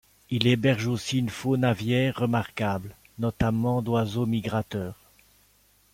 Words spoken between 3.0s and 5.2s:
notamment d'oiseaux migrateurs.